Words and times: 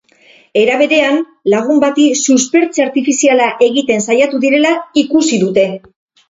Era 0.59 0.77
berean, 0.81 1.19
lagun 1.53 1.81
bati 1.83 2.05
suspertze-artifiziala 2.21 3.51
egiten 3.67 4.03
saiatu 4.07 4.41
direla 4.47 4.73
ikusi 5.05 5.41
dute. 5.45 5.69